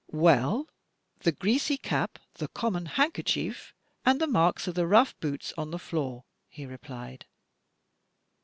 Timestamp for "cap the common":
1.77-2.87